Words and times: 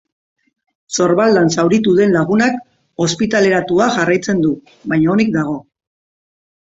Sorbaldan 0.99 1.51
zauritu 1.57 1.91
den 1.99 2.15
lagunak 2.15 2.57
ospitaleratuta 3.07 3.91
jarraitzen 3.99 4.41
du, 4.47 4.55
baina 4.95 5.13
onik 5.17 5.31
dago. 5.37 5.55